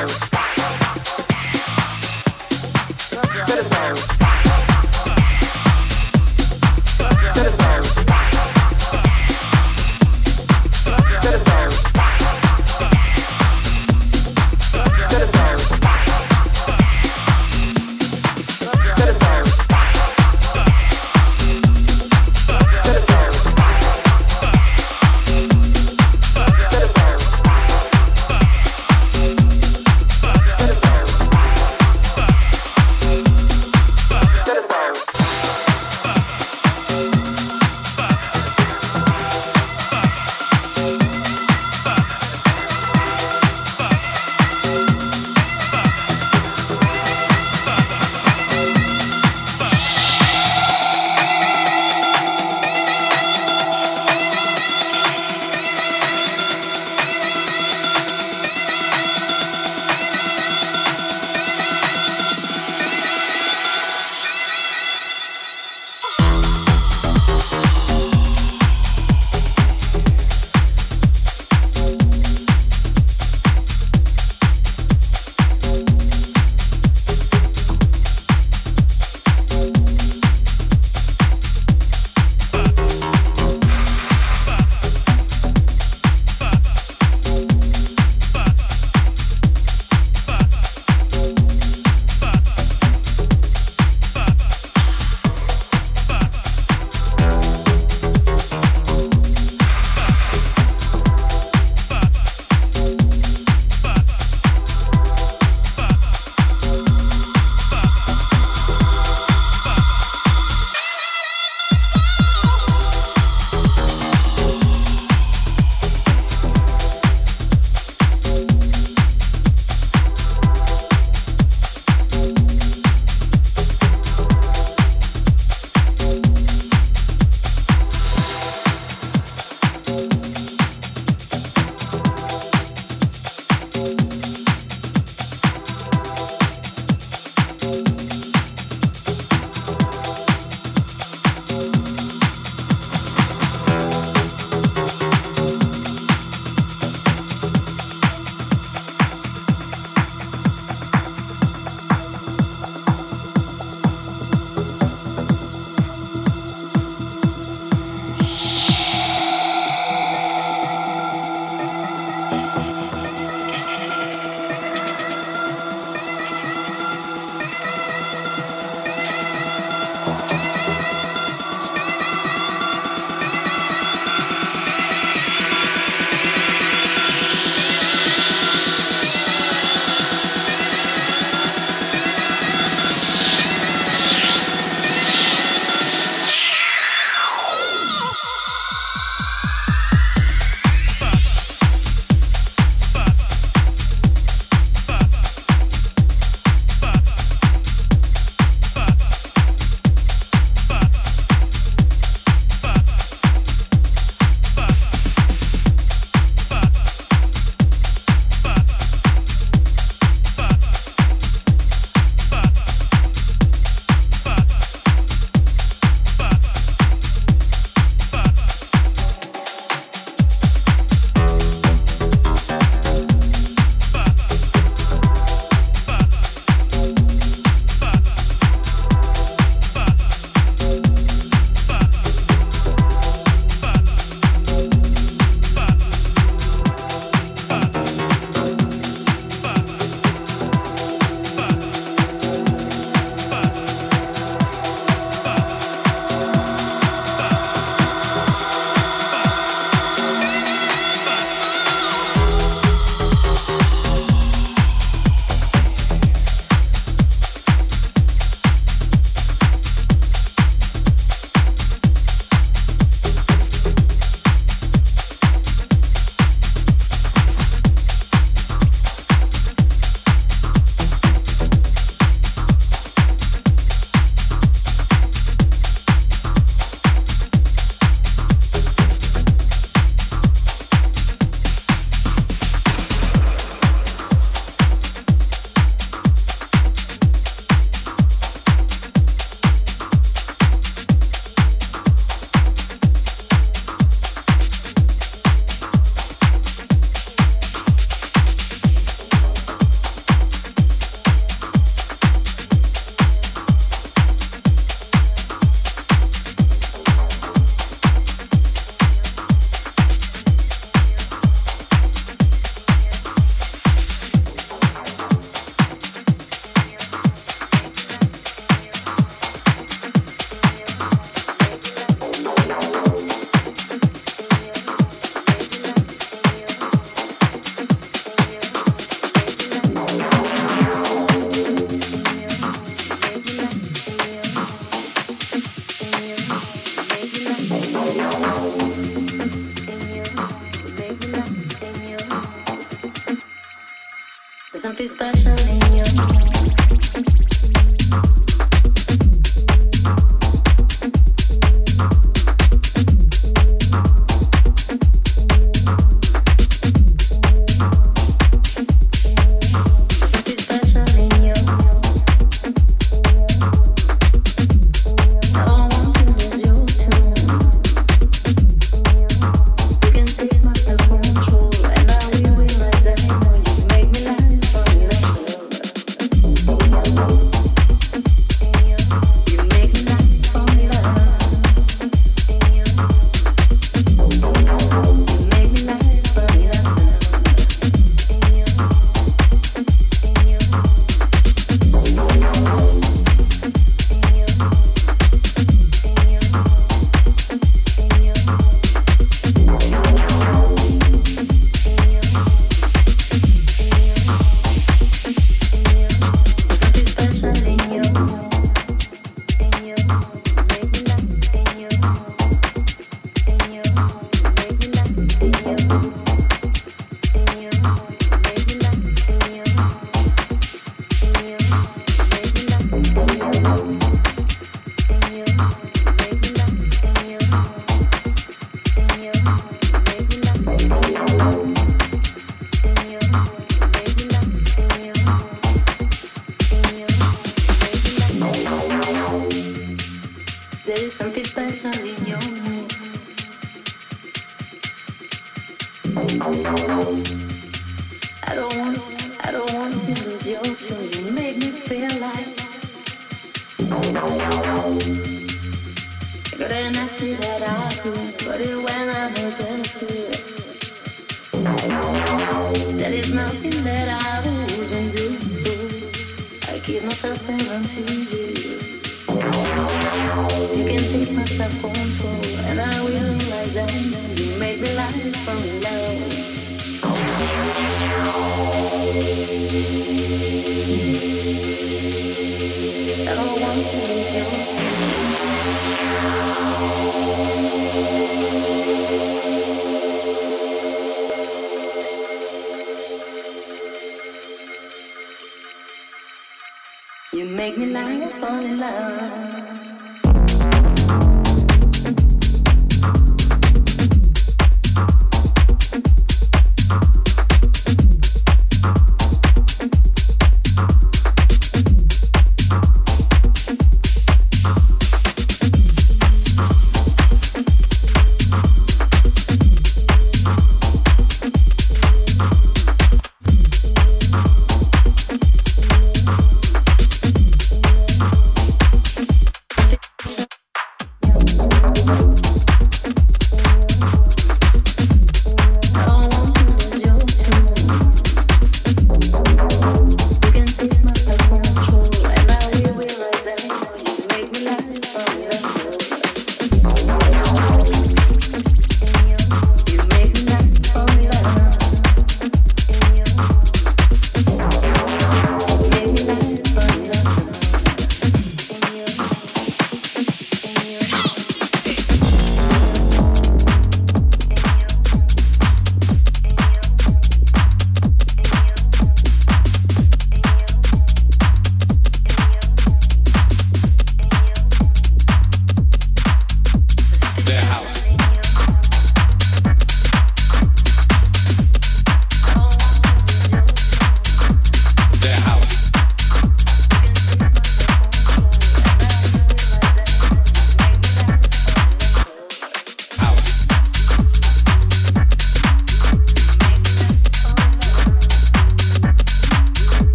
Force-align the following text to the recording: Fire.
Fire. 0.00 0.29